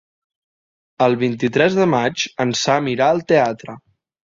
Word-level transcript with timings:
El 1.07 1.17
vint-i-tres 1.23 1.77
de 1.81 1.87
maig 1.93 2.25
en 2.47 2.57
Sam 2.63 2.91
irà 2.95 3.13
al 3.13 3.25
teatre. 3.35 3.79